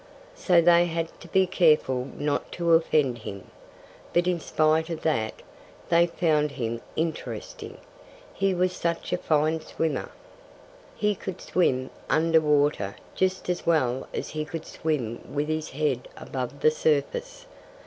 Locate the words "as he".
14.11-14.43